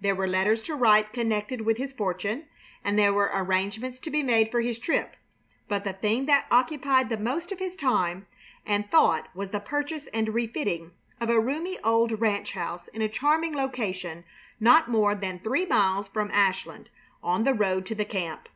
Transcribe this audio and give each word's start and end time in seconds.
There 0.00 0.16
were 0.16 0.26
letters 0.26 0.64
to 0.64 0.74
write 0.74 1.12
connected 1.12 1.60
with 1.60 1.76
his 1.76 1.92
fortune, 1.92 2.48
and 2.82 2.98
there 2.98 3.12
were 3.12 3.30
arrangements 3.32 4.00
to 4.00 4.10
be 4.10 4.24
made 4.24 4.50
for 4.50 4.60
his 4.60 4.76
trip. 4.76 5.14
But 5.68 5.84
the 5.84 5.92
thing 5.92 6.26
that 6.26 6.48
occupied 6.50 7.10
the 7.10 7.16
most 7.16 7.52
of 7.52 7.60
his 7.60 7.76
time 7.76 8.26
and 8.66 8.90
thought 8.90 9.28
was 9.36 9.50
the 9.50 9.60
purchase 9.60 10.08
and 10.08 10.34
refitting 10.34 10.90
of 11.20 11.30
a 11.30 11.38
roomy 11.38 11.78
old 11.84 12.20
ranch 12.20 12.54
house 12.54 12.88
in 12.88 13.02
a 13.02 13.08
charming 13.08 13.54
location, 13.54 14.24
not 14.58 14.90
more 14.90 15.14
than 15.14 15.38
three 15.38 15.64
miles 15.64 16.08
from 16.08 16.28
Ashland, 16.32 16.90
on 17.22 17.44
the 17.44 17.54
road 17.54 17.86
to 17.86 17.94
the 17.94 18.04
camp. 18.04 18.48